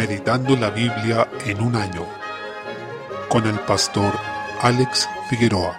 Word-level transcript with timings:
Meditando 0.00 0.56
la 0.56 0.70
Biblia 0.70 1.28
en 1.44 1.60
un 1.60 1.76
año 1.76 2.06
con 3.28 3.46
el 3.46 3.58
pastor 3.60 4.14
Alex 4.62 5.06
Figueroa. 5.28 5.78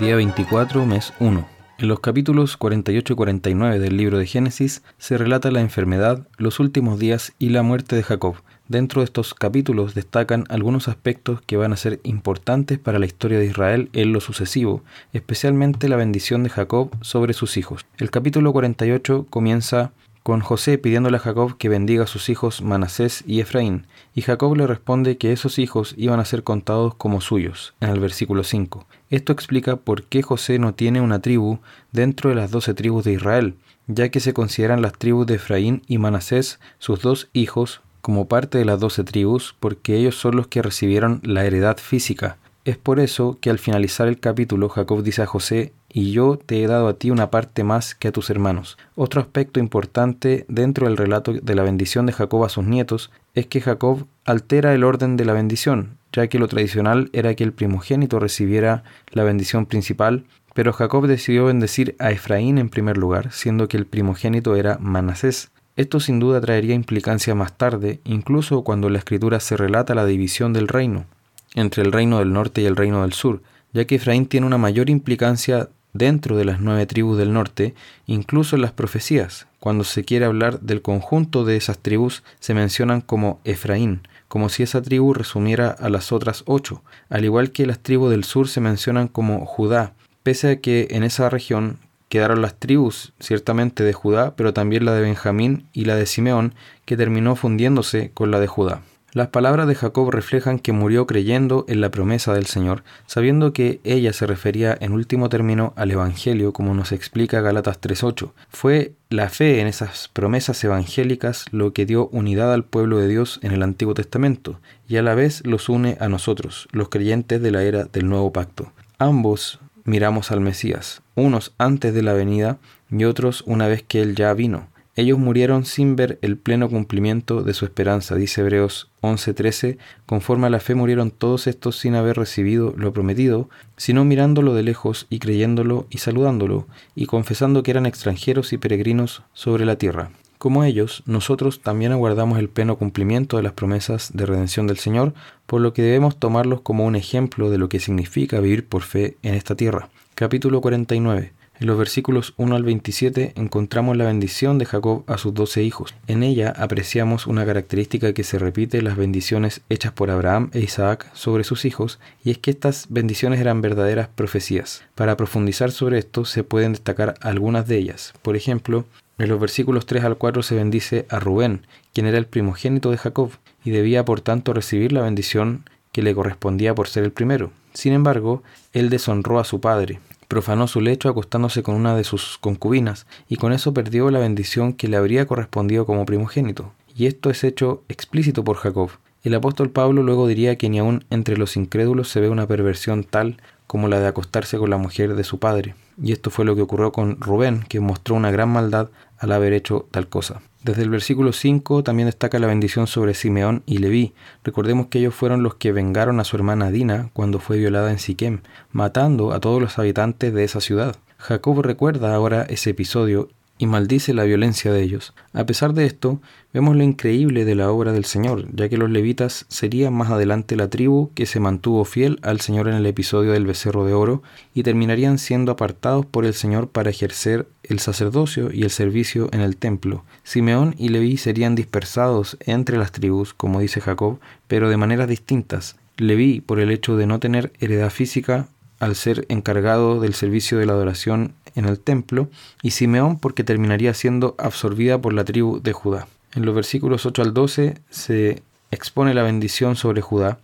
Día 0.00 0.16
24, 0.16 0.84
mes 0.84 1.12
1. 1.20 1.48
En 1.78 1.88
los 1.88 2.00
capítulos 2.00 2.56
48 2.56 3.12
y 3.12 3.16
49 3.16 3.78
del 3.78 3.96
libro 3.96 4.18
de 4.18 4.26
Génesis 4.26 4.82
se 4.98 5.16
relata 5.16 5.52
la 5.52 5.60
enfermedad, 5.60 6.26
los 6.38 6.58
últimos 6.58 6.98
días 6.98 7.32
y 7.38 7.50
la 7.50 7.62
muerte 7.62 7.94
de 7.94 8.02
Jacob. 8.02 8.34
Dentro 8.66 9.00
de 9.00 9.04
estos 9.04 9.32
capítulos 9.34 9.94
destacan 9.94 10.44
algunos 10.48 10.88
aspectos 10.88 11.40
que 11.40 11.56
van 11.56 11.72
a 11.72 11.76
ser 11.76 12.00
importantes 12.02 12.80
para 12.80 12.98
la 12.98 13.06
historia 13.06 13.38
de 13.38 13.46
Israel 13.46 13.90
en 13.92 14.12
lo 14.12 14.20
sucesivo, 14.20 14.82
especialmente 15.12 15.88
la 15.88 15.94
bendición 15.94 16.42
de 16.42 16.50
Jacob 16.50 16.90
sobre 17.00 17.32
sus 17.32 17.56
hijos. 17.56 17.86
El 17.96 18.10
capítulo 18.10 18.52
48 18.52 19.28
comienza 19.30 19.92
con 20.22 20.40
José 20.40 20.78
pidiéndole 20.78 21.16
a 21.16 21.20
Jacob 21.20 21.56
que 21.56 21.68
bendiga 21.68 22.04
a 22.04 22.06
sus 22.06 22.28
hijos 22.28 22.62
Manasés 22.62 23.24
y 23.26 23.40
Efraín, 23.40 23.86
y 24.14 24.22
Jacob 24.22 24.54
le 24.56 24.66
responde 24.66 25.16
que 25.16 25.32
esos 25.32 25.58
hijos 25.58 25.94
iban 25.96 26.20
a 26.20 26.24
ser 26.24 26.42
contados 26.42 26.94
como 26.94 27.20
suyos, 27.20 27.74
en 27.80 27.90
el 27.90 28.00
versículo 28.00 28.44
5. 28.44 28.86
Esto 29.08 29.32
explica 29.32 29.76
por 29.76 30.04
qué 30.04 30.22
José 30.22 30.58
no 30.58 30.74
tiene 30.74 31.00
una 31.00 31.20
tribu 31.20 31.58
dentro 31.92 32.30
de 32.30 32.36
las 32.36 32.50
doce 32.50 32.74
tribus 32.74 33.04
de 33.04 33.12
Israel, 33.12 33.54
ya 33.86 34.10
que 34.10 34.20
se 34.20 34.34
consideran 34.34 34.82
las 34.82 34.92
tribus 34.92 35.26
de 35.26 35.36
Efraín 35.36 35.82
y 35.86 35.98
Manasés, 35.98 36.60
sus 36.78 37.00
dos 37.00 37.28
hijos, 37.32 37.80
como 38.00 38.28
parte 38.28 38.58
de 38.58 38.64
las 38.64 38.80
doce 38.80 39.04
tribus, 39.04 39.54
porque 39.58 39.96
ellos 39.96 40.16
son 40.16 40.36
los 40.36 40.46
que 40.46 40.62
recibieron 40.62 41.20
la 41.22 41.44
heredad 41.44 41.76
física, 41.78 42.38
es 42.64 42.76
por 42.76 43.00
eso 43.00 43.38
que 43.40 43.48
al 43.48 43.58
finalizar 43.58 44.06
el 44.06 44.20
capítulo 44.20 44.68
Jacob 44.68 45.02
dice 45.02 45.22
a 45.22 45.26
José, 45.26 45.72
y 45.88 46.12
yo 46.12 46.38
te 46.38 46.62
he 46.62 46.66
dado 46.66 46.88
a 46.88 46.94
ti 46.94 47.10
una 47.10 47.30
parte 47.30 47.64
más 47.64 47.94
que 47.94 48.08
a 48.08 48.12
tus 48.12 48.28
hermanos. 48.30 48.76
Otro 48.94 49.20
aspecto 49.20 49.60
importante 49.60 50.44
dentro 50.48 50.86
del 50.86 50.96
relato 50.96 51.32
de 51.32 51.54
la 51.54 51.62
bendición 51.62 52.06
de 52.06 52.12
Jacob 52.12 52.44
a 52.44 52.48
sus 52.48 52.64
nietos 52.64 53.10
es 53.34 53.46
que 53.46 53.60
Jacob 53.60 54.06
altera 54.24 54.74
el 54.74 54.84
orden 54.84 55.16
de 55.16 55.24
la 55.24 55.32
bendición, 55.32 55.96
ya 56.12 56.26
que 56.26 56.38
lo 56.38 56.48
tradicional 56.48 57.08
era 57.12 57.34
que 57.34 57.44
el 57.44 57.52
primogénito 57.52 58.20
recibiera 58.20 58.84
la 59.10 59.24
bendición 59.24 59.64
principal, 59.64 60.24
pero 60.54 60.72
Jacob 60.72 61.06
decidió 61.06 61.46
bendecir 61.46 61.96
a 61.98 62.10
Efraín 62.10 62.58
en 62.58 62.68
primer 62.68 62.98
lugar, 62.98 63.32
siendo 63.32 63.68
que 63.68 63.78
el 63.78 63.86
primogénito 63.86 64.54
era 64.54 64.76
Manasés. 64.80 65.50
Esto 65.76 65.98
sin 65.98 66.20
duda 66.20 66.40
traería 66.40 66.74
implicancia 66.74 67.34
más 67.34 67.56
tarde, 67.56 68.00
incluso 68.04 68.64
cuando 68.64 68.88
en 68.88 68.94
la 68.94 68.98
escritura 68.98 69.40
se 69.40 69.56
relata 69.56 69.94
la 69.94 70.04
división 70.04 70.52
del 70.52 70.68
reino 70.68 71.06
entre 71.54 71.82
el 71.82 71.92
reino 71.92 72.18
del 72.18 72.32
norte 72.32 72.62
y 72.62 72.66
el 72.66 72.76
reino 72.76 73.02
del 73.02 73.12
sur, 73.12 73.42
ya 73.72 73.84
que 73.84 73.96
Efraín 73.96 74.26
tiene 74.26 74.46
una 74.46 74.58
mayor 74.58 74.90
implicancia 74.90 75.68
dentro 75.92 76.36
de 76.36 76.44
las 76.44 76.60
nueve 76.60 76.86
tribus 76.86 77.18
del 77.18 77.32
norte, 77.32 77.74
incluso 78.06 78.56
en 78.56 78.62
las 78.62 78.72
profecías. 78.72 79.46
Cuando 79.58 79.84
se 79.84 80.04
quiere 80.04 80.24
hablar 80.24 80.60
del 80.60 80.82
conjunto 80.82 81.44
de 81.44 81.56
esas 81.56 81.78
tribus, 81.78 82.22
se 82.38 82.54
mencionan 82.54 83.00
como 83.00 83.40
Efraín, 83.44 84.02
como 84.28 84.48
si 84.48 84.62
esa 84.62 84.80
tribu 84.80 85.12
resumiera 85.12 85.70
a 85.70 85.88
las 85.88 86.12
otras 86.12 86.44
ocho, 86.46 86.82
al 87.08 87.24
igual 87.24 87.50
que 87.50 87.66
las 87.66 87.80
tribus 87.80 88.10
del 88.10 88.24
sur 88.24 88.48
se 88.48 88.60
mencionan 88.60 89.08
como 89.08 89.44
Judá, 89.44 89.94
pese 90.22 90.50
a 90.50 90.60
que 90.60 90.88
en 90.90 91.02
esa 91.02 91.28
región 91.28 91.78
quedaron 92.08 92.42
las 92.42 92.58
tribus 92.58 93.12
ciertamente 93.20 93.82
de 93.82 93.92
Judá, 93.92 94.34
pero 94.36 94.52
también 94.52 94.84
la 94.84 94.94
de 94.94 95.02
Benjamín 95.02 95.66
y 95.72 95.84
la 95.84 95.96
de 95.96 96.06
Simeón, 96.06 96.54
que 96.84 96.96
terminó 96.96 97.36
fundiéndose 97.36 98.10
con 98.12 98.30
la 98.30 98.40
de 98.40 98.46
Judá. 98.46 98.82
Las 99.12 99.28
palabras 99.28 99.66
de 99.66 99.74
Jacob 99.74 100.08
reflejan 100.10 100.60
que 100.60 100.70
murió 100.70 101.04
creyendo 101.06 101.64
en 101.66 101.80
la 101.80 101.90
promesa 101.90 102.32
del 102.32 102.46
Señor, 102.46 102.84
sabiendo 103.06 103.52
que 103.52 103.80
ella 103.82 104.12
se 104.12 104.24
refería 104.24 104.76
en 104.80 104.92
último 104.92 105.28
término 105.28 105.72
al 105.74 105.90
Evangelio, 105.90 106.52
como 106.52 106.74
nos 106.74 106.92
explica 106.92 107.40
Galatas 107.40 107.80
3.8. 107.80 108.30
Fue 108.50 108.92
la 109.08 109.28
fe 109.28 109.60
en 109.60 109.66
esas 109.66 110.08
promesas 110.08 110.62
evangélicas 110.62 111.46
lo 111.50 111.72
que 111.72 111.86
dio 111.86 112.06
unidad 112.12 112.54
al 112.54 112.62
pueblo 112.62 112.98
de 112.98 113.08
Dios 113.08 113.40
en 113.42 113.50
el 113.50 113.64
Antiguo 113.64 113.94
Testamento, 113.94 114.60
y 114.86 114.96
a 114.96 115.02
la 115.02 115.16
vez 115.16 115.44
los 115.44 115.68
une 115.68 115.96
a 115.98 116.08
nosotros, 116.08 116.68
los 116.70 116.88
creyentes 116.88 117.42
de 117.42 117.50
la 117.50 117.64
era 117.64 117.84
del 117.84 118.08
nuevo 118.08 118.32
pacto. 118.32 118.72
Ambos 118.98 119.58
miramos 119.82 120.30
al 120.30 120.40
Mesías, 120.40 121.02
unos 121.16 121.52
antes 121.58 121.94
de 121.94 122.02
la 122.02 122.12
venida 122.12 122.58
y 122.90 123.04
otros 123.04 123.42
una 123.46 123.66
vez 123.66 123.82
que 123.82 124.02
Él 124.02 124.14
ya 124.14 124.32
vino. 124.34 124.68
Ellos 124.96 125.18
murieron 125.18 125.64
sin 125.64 125.94
ver 125.94 126.18
el 126.20 126.36
pleno 126.36 126.68
cumplimiento 126.68 127.42
de 127.42 127.54
su 127.54 127.64
esperanza, 127.64 128.16
dice 128.16 128.40
Hebreos 128.40 128.90
11:13, 129.02 129.78
conforme 130.04 130.48
a 130.48 130.50
la 130.50 130.60
fe 130.60 130.74
murieron 130.74 131.10
todos 131.10 131.46
estos 131.46 131.76
sin 131.76 131.94
haber 131.94 132.16
recibido 132.16 132.74
lo 132.76 132.92
prometido, 132.92 133.48
sino 133.76 134.04
mirándolo 134.04 134.52
de 134.54 134.64
lejos 134.64 135.06
y 135.08 135.20
creyéndolo 135.20 135.86
y 135.90 135.98
saludándolo, 135.98 136.66
y 136.94 137.06
confesando 137.06 137.62
que 137.62 137.70
eran 137.70 137.86
extranjeros 137.86 138.52
y 138.52 138.58
peregrinos 138.58 139.22
sobre 139.32 139.64
la 139.64 139.76
tierra. 139.76 140.10
Como 140.38 140.64
ellos, 140.64 141.02
nosotros 141.04 141.60
también 141.60 141.92
aguardamos 141.92 142.38
el 142.38 142.48
pleno 142.48 142.76
cumplimiento 142.76 143.36
de 143.36 143.42
las 143.42 143.52
promesas 143.52 144.10
de 144.14 144.24
redención 144.24 144.66
del 144.66 144.78
Señor, 144.78 145.12
por 145.46 145.60
lo 145.60 145.74
que 145.74 145.82
debemos 145.82 146.16
tomarlos 146.16 146.62
como 146.62 146.86
un 146.86 146.96
ejemplo 146.96 147.50
de 147.50 147.58
lo 147.58 147.68
que 147.68 147.78
significa 147.78 148.40
vivir 148.40 148.66
por 148.66 148.82
fe 148.82 149.18
en 149.22 149.34
esta 149.34 149.54
tierra. 149.54 149.90
Capítulo 150.14 150.62
49. 150.62 151.32
En 151.60 151.66
los 151.66 151.76
versículos 151.76 152.32
1 152.38 152.56
al 152.56 152.64
27 152.64 153.34
encontramos 153.36 153.94
la 153.94 154.06
bendición 154.06 154.56
de 154.56 154.64
Jacob 154.64 155.04
a 155.06 155.18
sus 155.18 155.34
doce 155.34 155.62
hijos. 155.62 155.94
En 156.06 156.22
ella 156.22 156.54
apreciamos 156.56 157.26
una 157.26 157.44
característica 157.44 158.14
que 158.14 158.24
se 158.24 158.38
repite 158.38 158.78
en 158.78 158.84
las 158.84 158.96
bendiciones 158.96 159.60
hechas 159.68 159.92
por 159.92 160.10
Abraham 160.10 160.48
e 160.54 160.60
Isaac 160.60 161.10
sobre 161.12 161.44
sus 161.44 161.66
hijos, 161.66 161.98
y 162.24 162.30
es 162.30 162.38
que 162.38 162.50
estas 162.50 162.86
bendiciones 162.88 163.40
eran 163.40 163.60
verdaderas 163.60 164.08
profecías. 164.08 164.84
Para 164.94 165.18
profundizar 165.18 165.70
sobre 165.70 165.98
esto 165.98 166.24
se 166.24 166.44
pueden 166.44 166.72
destacar 166.72 167.16
algunas 167.20 167.68
de 167.68 167.76
ellas. 167.76 168.14
Por 168.22 168.36
ejemplo, 168.36 168.86
en 169.18 169.28
los 169.28 169.38
versículos 169.38 169.84
3 169.84 170.04
al 170.04 170.16
4 170.16 170.42
se 170.42 170.54
bendice 170.54 171.04
a 171.10 171.18
Rubén, 171.18 171.66
quien 171.92 172.06
era 172.06 172.16
el 172.16 172.24
primogénito 172.24 172.90
de 172.90 172.96
Jacob, 172.96 173.32
y 173.66 173.70
debía 173.70 174.06
por 174.06 174.22
tanto 174.22 174.54
recibir 174.54 174.92
la 174.92 175.02
bendición 175.02 175.64
que 175.92 176.00
le 176.00 176.14
correspondía 176.14 176.74
por 176.74 176.88
ser 176.88 177.04
el 177.04 177.12
primero. 177.12 177.50
Sin 177.74 177.92
embargo, 177.92 178.42
él 178.72 178.88
deshonró 178.88 179.38
a 179.38 179.44
su 179.44 179.60
padre, 179.60 180.00
profanó 180.30 180.68
su 180.68 180.80
lecho 180.80 181.08
acostándose 181.08 181.64
con 181.64 181.74
una 181.74 181.96
de 181.96 182.04
sus 182.04 182.38
concubinas, 182.38 183.04
y 183.28 183.34
con 183.34 183.52
eso 183.52 183.74
perdió 183.74 184.12
la 184.12 184.20
bendición 184.20 184.74
que 184.74 184.86
le 184.86 184.96
habría 184.96 185.26
correspondido 185.26 185.86
como 185.86 186.06
primogénito. 186.06 186.72
Y 186.96 187.06
esto 187.06 187.30
es 187.30 187.42
hecho 187.42 187.82
explícito 187.88 188.44
por 188.44 188.56
Jacob. 188.56 188.90
El 189.24 189.34
apóstol 189.34 189.70
Pablo 189.70 190.04
luego 190.04 190.28
diría 190.28 190.56
que 190.56 190.68
ni 190.68 190.78
aun 190.78 191.04
entre 191.10 191.36
los 191.36 191.56
incrédulos 191.56 192.08
se 192.08 192.20
ve 192.20 192.28
una 192.28 192.46
perversión 192.46 193.02
tal 193.02 193.38
como 193.66 193.88
la 193.88 193.98
de 193.98 194.06
acostarse 194.06 194.56
con 194.56 194.70
la 194.70 194.76
mujer 194.76 195.16
de 195.16 195.24
su 195.24 195.40
padre. 195.40 195.74
Y 196.00 196.12
esto 196.12 196.30
fue 196.30 196.44
lo 196.44 196.54
que 196.54 196.62
ocurrió 196.62 196.92
con 196.92 197.20
Rubén, 197.20 197.64
que 197.68 197.80
mostró 197.80 198.14
una 198.14 198.30
gran 198.30 198.50
maldad 198.50 198.88
al 199.18 199.32
haber 199.32 199.52
hecho 199.52 199.88
tal 199.90 200.06
cosa. 200.06 200.42
Desde 200.62 200.82
el 200.82 200.90
versículo 200.90 201.32
5 201.32 201.82
también 201.82 202.06
destaca 202.06 202.38
la 202.38 202.46
bendición 202.46 202.86
sobre 202.86 203.14
Simeón 203.14 203.62
y 203.64 203.78
Leví. 203.78 204.12
Recordemos 204.44 204.88
que 204.88 204.98
ellos 204.98 205.14
fueron 205.14 205.42
los 205.42 205.54
que 205.54 205.72
vengaron 205.72 206.20
a 206.20 206.24
su 206.24 206.36
hermana 206.36 206.70
Dina 206.70 207.08
cuando 207.14 207.38
fue 207.38 207.56
violada 207.56 207.90
en 207.90 207.98
Siquem, 207.98 208.40
matando 208.70 209.32
a 209.32 209.40
todos 209.40 209.62
los 209.62 209.78
habitantes 209.78 210.34
de 210.34 210.44
esa 210.44 210.60
ciudad. 210.60 210.96
Jacob 211.16 211.62
recuerda 211.62 212.14
ahora 212.14 212.42
ese 212.42 212.70
episodio 212.70 213.30
y 213.60 213.66
maldice 213.66 214.14
la 214.14 214.24
violencia 214.24 214.72
de 214.72 214.82
ellos. 214.82 215.12
A 215.34 215.44
pesar 215.44 215.74
de 215.74 215.84
esto, 215.84 216.22
vemos 216.54 216.76
lo 216.76 216.82
increíble 216.82 217.44
de 217.44 217.54
la 217.54 217.70
obra 217.70 217.92
del 217.92 218.06
Señor, 218.06 218.46
ya 218.54 218.70
que 218.70 218.78
los 218.78 218.90
levitas 218.90 219.44
serían 219.48 219.92
más 219.92 220.10
adelante 220.10 220.56
la 220.56 220.68
tribu 220.68 221.10
que 221.14 221.26
se 221.26 221.40
mantuvo 221.40 221.84
fiel 221.84 222.18
al 222.22 222.40
Señor 222.40 222.68
en 222.68 222.74
el 222.74 222.86
episodio 222.86 223.32
del 223.32 223.46
becerro 223.46 223.84
de 223.84 223.92
oro 223.92 224.22
y 224.54 224.62
terminarían 224.62 225.18
siendo 225.18 225.52
apartados 225.52 226.06
por 226.06 226.24
el 226.24 226.32
Señor 226.32 226.68
para 226.68 226.88
ejercer 226.88 227.48
el 227.70 227.78
sacerdocio 227.78 228.52
y 228.52 228.64
el 228.64 228.70
servicio 228.70 229.28
en 229.32 229.40
el 229.40 229.56
templo. 229.56 230.04
Simeón 230.24 230.74
y 230.76 230.88
Leví 230.88 231.16
serían 231.16 231.54
dispersados 231.54 232.36
entre 232.40 232.76
las 232.76 232.92
tribus, 232.92 233.32
como 233.32 233.60
dice 233.60 233.80
Jacob, 233.80 234.18
pero 234.48 234.68
de 234.68 234.76
maneras 234.76 235.08
distintas. 235.08 235.76
Leví 235.96 236.40
por 236.40 236.60
el 236.60 236.70
hecho 236.70 236.96
de 236.96 237.06
no 237.06 237.20
tener 237.20 237.52
heredad 237.60 237.90
física 237.90 238.48
al 238.80 238.96
ser 238.96 239.26
encargado 239.28 240.00
del 240.00 240.14
servicio 240.14 240.58
de 240.58 240.66
la 240.66 240.72
adoración 240.72 241.34
en 241.54 241.66
el 241.66 241.78
templo, 241.78 242.28
y 242.62 242.72
Simeón 242.72 243.18
porque 243.18 243.44
terminaría 243.44 243.94
siendo 243.94 244.34
absorbida 244.38 245.00
por 245.00 245.12
la 245.12 245.24
tribu 245.24 245.60
de 245.60 245.72
Judá. 245.72 246.08
En 246.34 246.44
los 246.44 246.54
versículos 246.54 247.06
8 247.06 247.22
al 247.22 247.34
12 247.34 247.78
se 247.90 248.42
expone 248.70 249.14
la 249.14 249.22
bendición 249.22 249.76
sobre 249.76 250.00
Judá, 250.00 250.38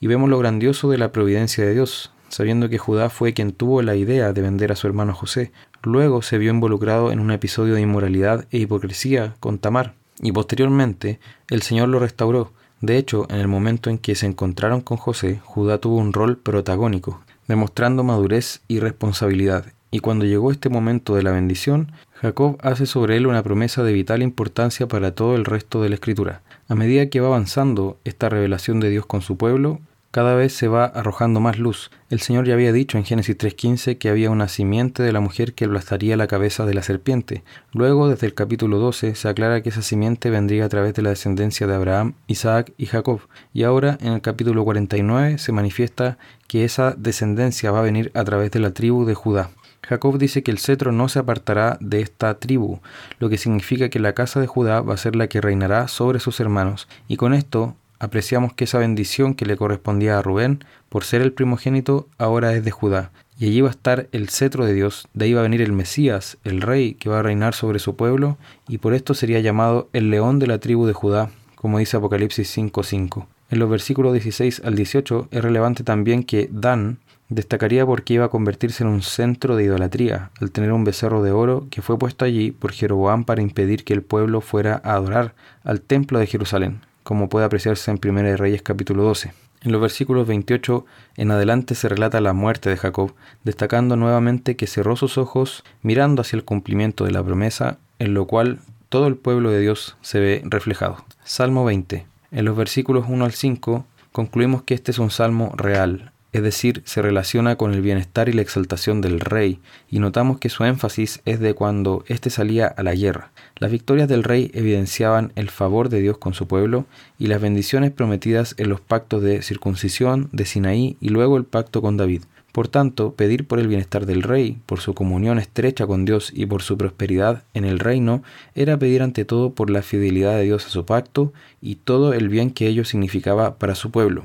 y 0.00 0.06
vemos 0.06 0.28
lo 0.28 0.38
grandioso 0.38 0.90
de 0.90 0.98
la 0.98 1.12
providencia 1.12 1.64
de 1.64 1.72
Dios, 1.72 2.12
sabiendo 2.28 2.68
que 2.68 2.78
Judá 2.78 3.10
fue 3.10 3.32
quien 3.32 3.52
tuvo 3.52 3.80
la 3.82 3.96
idea 3.96 4.32
de 4.32 4.42
vender 4.42 4.72
a 4.72 4.76
su 4.76 4.86
hermano 4.86 5.14
José. 5.14 5.52
Luego 5.84 6.22
se 6.22 6.38
vio 6.38 6.50
involucrado 6.50 7.12
en 7.12 7.20
un 7.20 7.30
episodio 7.30 7.74
de 7.74 7.82
inmoralidad 7.82 8.46
e 8.50 8.56
hipocresía 8.58 9.34
con 9.38 9.58
Tamar, 9.58 9.92
y 10.22 10.32
posteriormente 10.32 11.20
el 11.50 11.60
Señor 11.60 11.90
lo 11.90 11.98
restauró. 11.98 12.52
De 12.80 12.96
hecho, 12.96 13.26
en 13.28 13.36
el 13.36 13.48
momento 13.48 13.90
en 13.90 13.98
que 13.98 14.14
se 14.14 14.24
encontraron 14.24 14.80
con 14.80 14.96
José, 14.96 15.40
Judá 15.44 15.78
tuvo 15.78 15.96
un 15.96 16.14
rol 16.14 16.38
protagónico, 16.38 17.20
demostrando 17.48 18.02
madurez 18.02 18.62
y 18.66 18.80
responsabilidad, 18.80 19.66
y 19.90 20.00
cuando 20.00 20.24
llegó 20.24 20.50
este 20.50 20.70
momento 20.70 21.14
de 21.14 21.22
la 21.22 21.32
bendición, 21.32 21.92
Jacob 22.14 22.56
hace 22.62 22.86
sobre 22.86 23.18
él 23.18 23.26
una 23.26 23.42
promesa 23.42 23.82
de 23.82 23.92
vital 23.92 24.22
importancia 24.22 24.88
para 24.88 25.14
todo 25.14 25.36
el 25.36 25.44
resto 25.44 25.82
de 25.82 25.90
la 25.90 25.96
escritura. 25.96 26.40
A 26.66 26.74
medida 26.74 27.10
que 27.10 27.20
va 27.20 27.28
avanzando 27.28 27.98
esta 28.04 28.30
revelación 28.30 28.80
de 28.80 28.88
Dios 28.88 29.04
con 29.04 29.20
su 29.20 29.36
pueblo, 29.36 29.80
cada 30.14 30.36
vez 30.36 30.52
se 30.52 30.68
va 30.68 30.84
arrojando 30.84 31.40
más 31.40 31.58
luz. 31.58 31.90
El 32.08 32.20
Señor 32.20 32.46
ya 32.46 32.54
había 32.54 32.72
dicho 32.72 32.98
en 32.98 33.04
Génesis 33.04 33.36
3.15 33.36 33.98
que 33.98 34.08
había 34.08 34.30
una 34.30 34.46
simiente 34.46 35.02
de 35.02 35.10
la 35.10 35.18
mujer 35.18 35.54
que 35.54 35.64
aplastaría 35.64 36.16
la 36.16 36.28
cabeza 36.28 36.64
de 36.64 36.72
la 36.72 36.84
serpiente. 36.84 37.42
Luego, 37.72 38.08
desde 38.08 38.28
el 38.28 38.34
capítulo 38.34 38.78
12, 38.78 39.16
se 39.16 39.28
aclara 39.28 39.60
que 39.60 39.70
esa 39.70 39.82
simiente 39.82 40.30
vendría 40.30 40.66
a 40.66 40.68
través 40.68 40.94
de 40.94 41.02
la 41.02 41.10
descendencia 41.10 41.66
de 41.66 41.74
Abraham, 41.74 42.14
Isaac 42.28 42.72
y 42.78 42.86
Jacob. 42.86 43.22
Y 43.52 43.64
ahora, 43.64 43.98
en 44.00 44.12
el 44.12 44.20
capítulo 44.20 44.62
49, 44.62 45.38
se 45.38 45.50
manifiesta 45.50 46.16
que 46.46 46.62
esa 46.62 46.94
descendencia 46.96 47.72
va 47.72 47.80
a 47.80 47.82
venir 47.82 48.12
a 48.14 48.22
través 48.22 48.52
de 48.52 48.60
la 48.60 48.70
tribu 48.70 49.06
de 49.06 49.14
Judá. 49.14 49.50
Jacob 49.82 50.16
dice 50.16 50.44
que 50.44 50.52
el 50.52 50.58
cetro 50.58 50.92
no 50.92 51.08
se 51.08 51.18
apartará 51.18 51.76
de 51.80 52.00
esta 52.00 52.38
tribu, 52.38 52.78
lo 53.18 53.28
que 53.28 53.36
significa 53.36 53.88
que 53.88 53.98
la 53.98 54.12
casa 54.12 54.38
de 54.38 54.46
Judá 54.46 54.80
va 54.80 54.94
a 54.94 54.96
ser 54.96 55.16
la 55.16 55.26
que 55.26 55.40
reinará 55.40 55.88
sobre 55.88 56.20
sus 56.20 56.38
hermanos, 56.38 56.86
y 57.08 57.16
con 57.16 57.34
esto 57.34 57.74
apreciamos 57.98 58.52
que 58.52 58.64
esa 58.64 58.78
bendición 58.78 59.34
que 59.34 59.46
le 59.46 59.56
correspondía 59.56 60.18
a 60.18 60.22
Rubén 60.22 60.64
por 60.88 61.04
ser 61.04 61.22
el 61.22 61.32
primogénito 61.32 62.08
ahora 62.18 62.54
es 62.54 62.64
de 62.64 62.70
Judá. 62.70 63.10
Y 63.38 63.46
allí 63.46 63.60
va 63.62 63.68
a 63.68 63.72
estar 63.72 64.08
el 64.12 64.28
cetro 64.28 64.64
de 64.64 64.74
Dios, 64.74 65.08
de 65.12 65.24
ahí 65.24 65.32
va 65.32 65.40
a 65.40 65.44
venir 65.44 65.60
el 65.60 65.72
Mesías, 65.72 66.38
el 66.44 66.60
rey 66.60 66.94
que 66.94 67.08
va 67.08 67.18
a 67.18 67.22
reinar 67.22 67.54
sobre 67.54 67.80
su 67.80 67.96
pueblo, 67.96 68.38
y 68.68 68.78
por 68.78 68.94
esto 68.94 69.14
sería 69.14 69.40
llamado 69.40 69.88
el 69.92 70.10
león 70.10 70.38
de 70.38 70.46
la 70.46 70.58
tribu 70.58 70.86
de 70.86 70.92
Judá, 70.92 71.30
como 71.56 71.78
dice 71.78 71.96
Apocalipsis 71.96 72.56
5.5. 72.56 73.26
En 73.50 73.58
los 73.58 73.68
versículos 73.68 74.12
16 74.12 74.62
al 74.64 74.76
18 74.76 75.28
es 75.32 75.42
relevante 75.42 75.82
también 75.82 76.22
que 76.22 76.48
Dan 76.52 76.98
destacaría 77.28 77.84
porque 77.84 78.14
iba 78.14 78.26
a 78.26 78.30
convertirse 78.30 78.84
en 78.84 78.90
un 78.90 79.02
centro 79.02 79.56
de 79.56 79.64
idolatría, 79.64 80.30
al 80.40 80.52
tener 80.52 80.72
un 80.72 80.84
becerro 80.84 81.22
de 81.22 81.32
oro 81.32 81.66
que 81.70 81.82
fue 81.82 81.98
puesto 81.98 82.24
allí 82.24 82.52
por 82.52 82.72
Jeroboam 82.72 83.24
para 83.24 83.42
impedir 83.42 83.82
que 83.82 83.94
el 83.94 84.02
pueblo 84.02 84.40
fuera 84.40 84.80
a 84.84 84.94
adorar 84.94 85.34
al 85.64 85.80
templo 85.80 86.20
de 86.20 86.26
Jerusalén 86.26 86.80
como 87.04 87.28
puede 87.28 87.46
apreciarse 87.46 87.92
en 87.92 88.00
1 88.02 88.36
Reyes 88.36 88.62
capítulo 88.62 89.04
12. 89.04 89.32
En 89.62 89.72
los 89.72 89.80
versículos 89.80 90.26
28 90.26 90.84
en 91.16 91.30
adelante 91.30 91.74
se 91.74 91.88
relata 91.88 92.20
la 92.20 92.32
muerte 92.32 92.68
de 92.68 92.76
Jacob, 92.76 93.14
destacando 93.44 93.94
nuevamente 93.96 94.56
que 94.56 94.66
cerró 94.66 94.96
sus 94.96 95.16
ojos 95.16 95.62
mirando 95.82 96.22
hacia 96.22 96.36
el 96.36 96.44
cumplimiento 96.44 97.04
de 97.04 97.12
la 97.12 97.22
promesa, 97.22 97.78
en 97.98 98.12
lo 98.12 98.26
cual 98.26 98.58
todo 98.88 99.06
el 99.06 99.16
pueblo 99.16 99.50
de 99.50 99.60
Dios 99.60 99.96
se 100.02 100.18
ve 100.18 100.42
reflejado. 100.44 101.04
Salmo 101.24 101.64
20. 101.64 102.06
En 102.32 102.44
los 102.44 102.56
versículos 102.56 103.06
1 103.08 103.24
al 103.24 103.32
5 103.32 103.86
concluimos 104.12 104.62
que 104.62 104.74
este 104.74 104.90
es 104.90 104.98
un 104.98 105.10
salmo 105.10 105.52
real, 105.56 106.12
es 106.34 106.42
decir, 106.42 106.82
se 106.84 107.00
relaciona 107.00 107.54
con 107.54 107.72
el 107.72 107.80
bienestar 107.80 108.28
y 108.28 108.32
la 108.32 108.42
exaltación 108.42 109.00
del 109.00 109.20
rey, 109.20 109.60
y 109.88 110.00
notamos 110.00 110.40
que 110.40 110.48
su 110.48 110.64
énfasis 110.64 111.20
es 111.24 111.38
de 111.38 111.54
cuando 111.54 112.04
éste 112.08 112.28
salía 112.28 112.66
a 112.66 112.82
la 112.82 112.92
guerra. 112.96 113.30
Las 113.56 113.70
victorias 113.70 114.08
del 114.08 114.24
rey 114.24 114.50
evidenciaban 114.52 115.30
el 115.36 115.48
favor 115.48 115.90
de 115.90 116.00
Dios 116.00 116.18
con 116.18 116.34
su 116.34 116.48
pueblo 116.48 116.86
y 117.20 117.28
las 117.28 117.40
bendiciones 117.40 117.92
prometidas 117.92 118.56
en 118.58 118.68
los 118.68 118.80
pactos 118.80 119.22
de 119.22 119.42
circuncisión, 119.42 120.28
de 120.32 120.44
Sinaí 120.44 120.96
y 121.00 121.10
luego 121.10 121.36
el 121.36 121.44
pacto 121.44 121.80
con 121.80 121.96
David. 121.96 122.22
Por 122.50 122.66
tanto, 122.66 123.12
pedir 123.14 123.46
por 123.46 123.60
el 123.60 123.68
bienestar 123.68 124.04
del 124.04 124.24
rey, 124.24 124.58
por 124.66 124.80
su 124.80 124.92
comunión 124.92 125.38
estrecha 125.38 125.86
con 125.86 126.04
Dios 126.04 126.32
y 126.34 126.46
por 126.46 126.62
su 126.62 126.76
prosperidad 126.76 127.44
en 127.54 127.64
el 127.64 127.78
reino, 127.78 128.24
era 128.56 128.76
pedir 128.76 129.02
ante 129.02 129.24
todo 129.24 129.52
por 129.52 129.70
la 129.70 129.82
fidelidad 129.82 130.36
de 130.36 130.42
Dios 130.42 130.66
a 130.66 130.70
su 130.70 130.84
pacto 130.84 131.32
y 131.62 131.76
todo 131.76 132.12
el 132.12 132.28
bien 132.28 132.50
que 132.50 132.66
ello 132.66 132.84
significaba 132.84 133.54
para 133.54 133.76
su 133.76 133.92
pueblo. 133.92 134.24